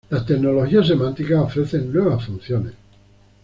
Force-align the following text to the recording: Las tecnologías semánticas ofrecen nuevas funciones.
Las 0.09 0.25
tecnologías 0.25 0.87
semánticas 0.87 1.41
ofrecen 1.41 1.93
nuevas 1.93 2.25
funciones. 2.25 2.73